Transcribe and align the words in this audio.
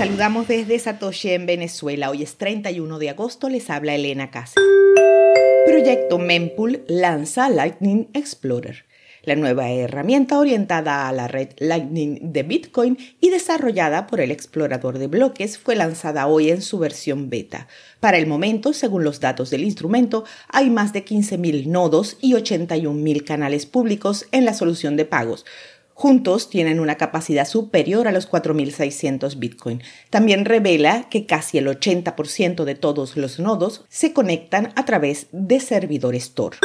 saludamos 0.00 0.48
desde 0.48 0.78
Satoshi 0.78 1.28
en 1.28 1.44
Venezuela. 1.44 2.08
Hoy 2.08 2.22
es 2.22 2.36
31 2.38 2.98
de 2.98 3.10
agosto, 3.10 3.50
les 3.50 3.68
habla 3.68 3.94
Elena 3.94 4.30
Casa. 4.30 4.58
Proyecto 5.66 6.18
Mempool 6.18 6.84
lanza 6.88 7.50
Lightning 7.50 8.08
Explorer, 8.14 8.86
la 9.24 9.36
nueva 9.36 9.68
herramienta 9.68 10.38
orientada 10.38 11.06
a 11.06 11.12
la 11.12 11.28
red 11.28 11.50
Lightning 11.58 12.32
de 12.32 12.42
Bitcoin 12.44 12.96
y 13.20 13.28
desarrollada 13.28 14.06
por 14.06 14.22
el 14.22 14.30
explorador 14.30 14.98
de 14.98 15.06
bloques 15.06 15.58
fue 15.58 15.76
lanzada 15.76 16.26
hoy 16.28 16.48
en 16.48 16.62
su 16.62 16.78
versión 16.78 17.28
beta. 17.28 17.68
Para 18.00 18.16
el 18.16 18.26
momento, 18.26 18.72
según 18.72 19.04
los 19.04 19.20
datos 19.20 19.50
del 19.50 19.64
instrumento, 19.64 20.24
hay 20.48 20.70
más 20.70 20.94
de 20.94 21.04
15.000 21.04 21.66
nodos 21.66 22.16
y 22.22 22.32
81.000 22.32 23.22
canales 23.22 23.66
públicos 23.66 24.24
en 24.32 24.46
la 24.46 24.54
solución 24.54 24.96
de 24.96 25.04
pagos, 25.04 25.44
Juntos 26.00 26.48
tienen 26.48 26.80
una 26.80 26.94
capacidad 26.94 27.46
superior 27.46 28.08
a 28.08 28.10
los 28.10 28.26
4.600 28.26 29.38
Bitcoin. 29.38 29.82
También 30.08 30.46
revela 30.46 31.10
que 31.10 31.26
casi 31.26 31.58
el 31.58 31.66
80% 31.66 32.64
de 32.64 32.74
todos 32.74 33.18
los 33.18 33.38
nodos 33.38 33.84
se 33.90 34.14
conectan 34.14 34.72
a 34.76 34.86
través 34.86 35.26
de 35.30 35.60
servidores 35.60 36.32
Tor. 36.32 36.56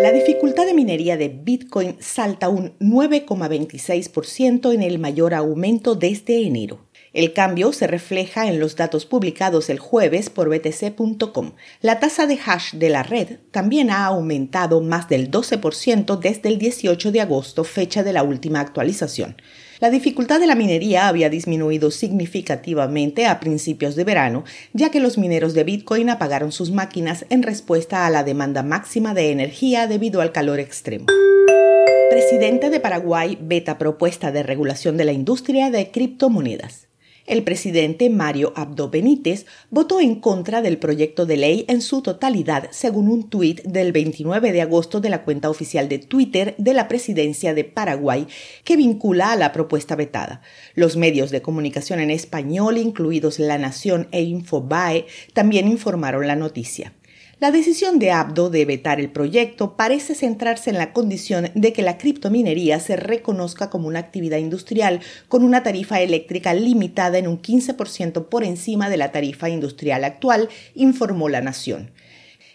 La 0.00 0.12
dificultad 0.12 0.64
de 0.64 0.72
minería 0.72 1.18
de 1.18 1.28
Bitcoin 1.28 1.96
salta 2.00 2.48
un 2.48 2.72
9,26% 2.78 4.72
en 4.72 4.82
el 4.82 4.98
mayor 4.98 5.34
aumento 5.34 5.94
desde 5.94 6.46
enero. 6.46 6.86
El 7.12 7.34
cambio 7.34 7.70
se 7.74 7.86
refleja 7.86 8.48
en 8.48 8.60
los 8.60 8.76
datos 8.76 9.04
publicados 9.04 9.68
el 9.68 9.78
jueves 9.78 10.30
por 10.30 10.48
btc.com. 10.48 11.52
La 11.82 12.00
tasa 12.00 12.26
de 12.26 12.38
hash 12.42 12.76
de 12.76 12.88
la 12.88 13.02
red 13.02 13.40
también 13.50 13.90
ha 13.90 14.06
aumentado 14.06 14.80
más 14.80 15.06
del 15.06 15.30
12% 15.30 16.18
desde 16.18 16.48
el 16.48 16.56
18 16.56 17.12
de 17.12 17.20
agosto, 17.20 17.64
fecha 17.64 18.02
de 18.02 18.14
la 18.14 18.22
última 18.22 18.60
actualización. 18.60 19.36
La 19.80 19.88
dificultad 19.88 20.40
de 20.40 20.46
la 20.46 20.54
minería 20.54 21.08
había 21.08 21.30
disminuido 21.30 21.90
significativamente 21.90 23.24
a 23.26 23.40
principios 23.40 23.96
de 23.96 24.04
verano, 24.04 24.44
ya 24.74 24.90
que 24.90 25.00
los 25.00 25.16
mineros 25.16 25.54
de 25.54 25.64
Bitcoin 25.64 26.10
apagaron 26.10 26.52
sus 26.52 26.70
máquinas 26.70 27.24
en 27.30 27.42
respuesta 27.42 28.04
a 28.04 28.10
la 28.10 28.22
demanda 28.22 28.62
máxima 28.62 29.14
de 29.14 29.30
energía 29.30 29.86
debido 29.86 30.20
al 30.20 30.32
calor 30.32 30.60
extremo. 30.60 31.06
Presidente 32.10 32.68
de 32.68 32.78
Paraguay 32.78 33.38
beta 33.40 33.78
propuesta 33.78 34.30
de 34.30 34.42
regulación 34.42 34.98
de 34.98 35.06
la 35.06 35.12
industria 35.12 35.70
de 35.70 35.90
criptomonedas. 35.90 36.89
El 37.30 37.44
presidente 37.44 38.10
Mario 38.10 38.52
Abdo 38.56 38.90
Benítez 38.90 39.46
votó 39.70 40.00
en 40.00 40.16
contra 40.16 40.62
del 40.62 40.78
proyecto 40.78 41.26
de 41.26 41.36
ley 41.36 41.64
en 41.68 41.80
su 41.80 42.02
totalidad, 42.02 42.66
según 42.72 43.08
un 43.08 43.30
tuit 43.30 43.62
del 43.62 43.92
29 43.92 44.50
de 44.50 44.60
agosto 44.60 45.00
de 45.00 45.10
la 45.10 45.22
cuenta 45.22 45.48
oficial 45.48 45.88
de 45.88 46.00
Twitter 46.00 46.56
de 46.58 46.74
la 46.74 46.88
presidencia 46.88 47.54
de 47.54 47.62
Paraguay, 47.62 48.26
que 48.64 48.76
vincula 48.76 49.30
a 49.30 49.36
la 49.36 49.52
propuesta 49.52 49.94
vetada. 49.94 50.42
Los 50.74 50.96
medios 50.96 51.30
de 51.30 51.40
comunicación 51.40 52.00
en 52.00 52.10
español, 52.10 52.78
incluidos 52.78 53.38
La 53.38 53.58
Nación 53.58 54.08
e 54.10 54.22
Infobae, 54.22 55.06
también 55.32 55.68
informaron 55.68 56.26
la 56.26 56.34
noticia. 56.34 56.94
La 57.40 57.50
decisión 57.50 57.98
de 57.98 58.10
Abdo 58.10 58.50
de 58.50 58.66
vetar 58.66 59.00
el 59.00 59.08
proyecto 59.08 59.74
parece 59.74 60.14
centrarse 60.14 60.68
en 60.68 60.76
la 60.76 60.92
condición 60.92 61.48
de 61.54 61.72
que 61.72 61.80
la 61.80 61.96
criptominería 61.96 62.78
se 62.80 62.96
reconozca 62.96 63.70
como 63.70 63.88
una 63.88 63.98
actividad 63.98 64.36
industrial 64.36 65.00
con 65.26 65.42
una 65.42 65.62
tarifa 65.62 66.02
eléctrica 66.02 66.52
limitada 66.52 67.16
en 67.16 67.26
un 67.26 67.40
15% 67.40 68.28
por 68.28 68.44
encima 68.44 68.90
de 68.90 68.98
la 68.98 69.10
tarifa 69.10 69.48
industrial 69.48 70.04
actual, 70.04 70.50
informó 70.74 71.30
la 71.30 71.40
Nación. 71.40 71.92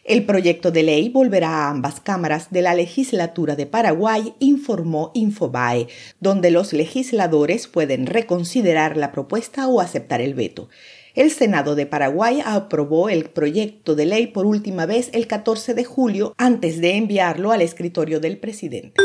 El 0.04 0.24
proyecto 0.24 0.70
de 0.70 0.84
ley 0.84 1.10
volverá 1.10 1.50
a 1.50 1.70
ambas 1.72 2.00
cámaras 2.00 2.52
de 2.52 2.62
la 2.62 2.76
legislatura 2.76 3.56
de 3.56 3.66
Paraguay, 3.66 4.36
informó 4.38 5.10
Infobae, 5.16 5.88
donde 6.20 6.52
los 6.52 6.74
legisladores 6.74 7.66
pueden 7.66 8.06
reconsiderar 8.06 8.98
la 8.98 9.12
propuesta 9.12 9.68
o 9.68 9.82
aceptar 9.82 10.22
el 10.22 10.36
veto. 10.36 10.70
El 11.16 11.32
Senado 11.32 11.76
de 11.76 11.86
Paraguay 11.86 12.42
aprobó 12.44 13.08
el 13.08 13.30
proyecto 13.30 13.96
de 13.96 14.06
ley 14.06 14.28
por 14.28 14.46
última 14.46 14.86
vez 14.86 15.10
el 15.14 15.28
14 15.28 15.74
de 15.74 15.86
julio 15.86 16.36
antes 16.38 16.82
de 16.82 16.98
enviarlo 16.98 17.54
al 17.54 17.62
escritorio 17.62 18.20
del 18.20 18.38
presidente. 18.38 19.02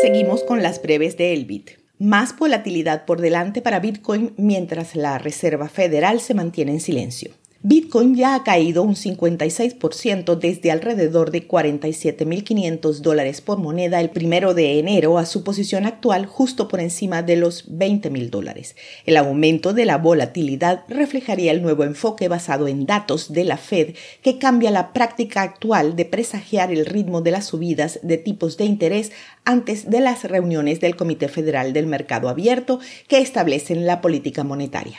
Seguimos 0.00 0.42
con 0.44 0.62
las 0.62 0.80
breves 0.80 1.18
de 1.18 1.34
Elbit. 1.34 1.72
Más 1.98 2.34
volatilidad 2.34 3.04
por 3.04 3.20
delante 3.20 3.60
para 3.60 3.80
Bitcoin 3.80 4.32
mientras 4.38 4.96
la 4.96 5.18
Reserva 5.18 5.68
Federal 5.68 6.20
se 6.20 6.32
mantiene 6.32 6.72
en 6.72 6.80
silencio. 6.80 7.32
Bitcoin 7.66 8.14
ya 8.14 8.34
ha 8.34 8.44
caído 8.44 8.82
un 8.82 8.94
56% 8.94 10.38
desde 10.38 10.70
alrededor 10.70 11.30
de 11.30 11.48
47.500 11.48 12.98
dólares 12.98 13.40
por 13.40 13.56
moneda 13.56 14.02
el 14.02 14.10
primero 14.10 14.52
de 14.52 14.78
enero 14.78 15.16
a 15.16 15.24
su 15.24 15.44
posición 15.44 15.86
actual 15.86 16.26
justo 16.26 16.68
por 16.68 16.80
encima 16.80 17.22
de 17.22 17.36
los 17.36 17.70
20.000 17.70 18.28
dólares. 18.28 18.76
El 19.06 19.16
aumento 19.16 19.72
de 19.72 19.86
la 19.86 19.96
volatilidad 19.96 20.84
reflejaría 20.88 21.52
el 21.52 21.62
nuevo 21.62 21.84
enfoque 21.84 22.28
basado 22.28 22.68
en 22.68 22.84
datos 22.84 23.32
de 23.32 23.44
la 23.44 23.56
Fed 23.56 23.94
que 24.20 24.36
cambia 24.36 24.70
la 24.70 24.92
práctica 24.92 25.40
actual 25.40 25.96
de 25.96 26.04
presagiar 26.04 26.70
el 26.70 26.84
ritmo 26.84 27.22
de 27.22 27.30
las 27.30 27.46
subidas 27.46 27.98
de 28.02 28.18
tipos 28.18 28.58
de 28.58 28.66
interés 28.66 29.10
antes 29.46 29.88
de 29.88 30.00
las 30.00 30.24
reuniones 30.24 30.80
del 30.80 30.96
Comité 30.96 31.28
Federal 31.28 31.72
del 31.72 31.86
Mercado 31.86 32.28
Abierto 32.28 32.78
que 33.08 33.22
establecen 33.22 33.86
la 33.86 34.02
política 34.02 34.44
monetaria. 34.44 34.98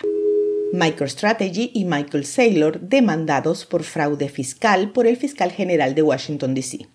MicroStrategy 0.74 1.72
y 1.74 1.86
Michael 1.86 2.26
Saylor 2.26 2.80
demandados 2.80 3.66
por 3.66 3.84
fraude 3.84 4.30
fiscal 4.30 4.92
por 4.92 5.08
el 5.08 5.18
fiscal 5.18 5.52
general 5.52 5.96
de 5.96 6.02
Washington, 6.02 6.54
D.C. 6.54 6.88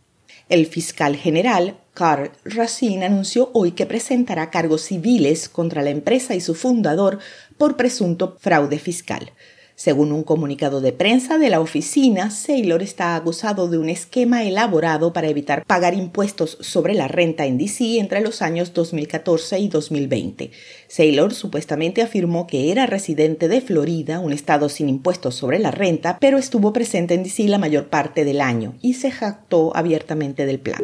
El 0.48 0.66
fiscal 0.66 1.16
general, 1.16 1.78
Carl 1.94 2.32
Racine, 2.44 3.06
anunció 3.06 3.50
hoy 3.52 3.72
que 3.72 3.86
presentará 3.86 4.50
cargos 4.50 4.82
civiles 4.82 5.48
contra 5.48 5.82
la 5.82 5.90
empresa 5.90 6.34
y 6.34 6.40
su 6.40 6.54
fundador 6.54 7.20
por 7.56 7.76
presunto 7.76 8.36
fraude 8.40 8.78
fiscal. 8.78 9.32
Según 9.80 10.12
un 10.12 10.24
comunicado 10.24 10.82
de 10.82 10.92
prensa 10.92 11.38
de 11.38 11.48
la 11.48 11.58
oficina, 11.58 12.30
Saylor 12.30 12.82
está 12.82 13.16
acusado 13.16 13.66
de 13.66 13.78
un 13.78 13.88
esquema 13.88 14.44
elaborado 14.44 15.14
para 15.14 15.28
evitar 15.28 15.64
pagar 15.64 15.94
impuestos 15.94 16.58
sobre 16.60 16.92
la 16.92 17.08
renta 17.08 17.46
en 17.46 17.56
DC 17.56 17.98
entre 17.98 18.20
los 18.20 18.42
años 18.42 18.74
2014 18.74 19.58
y 19.58 19.68
2020. 19.68 20.50
Saylor 20.86 21.32
supuestamente 21.32 22.02
afirmó 22.02 22.46
que 22.46 22.70
era 22.70 22.84
residente 22.84 23.48
de 23.48 23.62
Florida, 23.62 24.20
un 24.20 24.34
estado 24.34 24.68
sin 24.68 24.90
impuestos 24.90 25.34
sobre 25.34 25.58
la 25.58 25.70
renta, 25.70 26.18
pero 26.20 26.36
estuvo 26.36 26.74
presente 26.74 27.14
en 27.14 27.22
DC 27.22 27.48
la 27.48 27.56
mayor 27.56 27.88
parte 27.88 28.26
del 28.26 28.42
año 28.42 28.74
y 28.82 28.92
se 28.92 29.10
jactó 29.10 29.74
abiertamente 29.74 30.44
del 30.44 30.60
plan. 30.60 30.82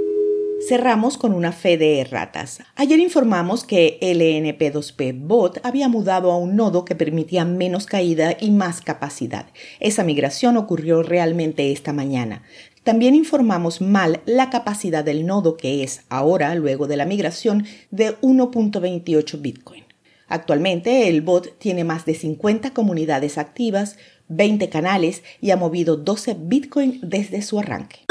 Cerramos 0.60 1.18
con 1.18 1.32
una 1.34 1.52
fe 1.52 1.76
de 1.76 2.00
erratas. 2.00 2.60
Ayer 2.74 2.98
informamos 2.98 3.62
que 3.62 3.98
LNP2P 4.00 5.14
Bot 5.26 5.60
había 5.64 5.88
mudado 5.88 6.32
a 6.32 6.38
un 6.38 6.56
nodo 6.56 6.84
que 6.84 6.94
permitía 6.94 7.44
menos 7.44 7.86
caída 7.86 8.36
y 8.40 8.50
más 8.50 8.80
capacidad. 8.80 9.46
Esa 9.80 10.02
migración 10.02 10.56
ocurrió 10.56 11.02
realmente 11.02 11.70
esta 11.72 11.92
mañana. 11.92 12.42
También 12.84 13.14
informamos 13.14 13.80
mal 13.80 14.22
la 14.24 14.48
capacidad 14.48 15.04
del 15.04 15.26
nodo 15.26 15.56
que 15.56 15.84
es 15.84 16.02
ahora, 16.08 16.54
luego 16.54 16.86
de 16.86 16.96
la 16.96 17.04
migración, 17.04 17.66
de 17.90 18.18
1.28 18.20 19.40
Bitcoin. 19.40 19.84
Actualmente 20.26 21.08
el 21.08 21.20
bot 21.20 21.58
tiene 21.58 21.84
más 21.84 22.06
de 22.06 22.14
50 22.14 22.70
comunidades 22.70 23.38
activas, 23.38 23.98
20 24.28 24.68
canales 24.70 25.22
y 25.40 25.50
ha 25.50 25.56
movido 25.56 25.96
12 25.96 26.34
Bitcoin 26.40 26.98
desde 27.02 27.42
su 27.42 27.60
arranque 27.60 28.05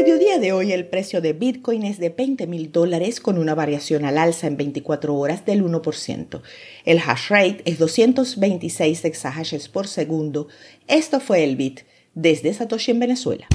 mediodía 0.00 0.38
de 0.38 0.52
hoy 0.52 0.72
el 0.72 0.86
precio 0.86 1.20
de 1.20 1.34
Bitcoin 1.34 1.82
es 1.82 1.98
de 1.98 2.08
20 2.08 2.46
mil 2.46 2.72
dólares 2.72 3.20
con 3.20 3.36
una 3.36 3.54
variación 3.54 4.06
al 4.06 4.16
alza 4.16 4.46
en 4.46 4.56
24 4.56 5.14
horas 5.14 5.44
del 5.44 5.62
1%. 5.62 6.40
El 6.86 6.98
hash 7.00 7.28
rate 7.28 7.60
es 7.66 7.78
226 7.78 9.04
exahashes 9.04 9.68
por 9.68 9.86
segundo. 9.86 10.48
Esto 10.88 11.20
fue 11.20 11.44
el 11.44 11.56
Bit 11.56 11.80
desde 12.14 12.54
Satoshi 12.54 12.92
en 12.92 13.00
Venezuela. 13.00 13.46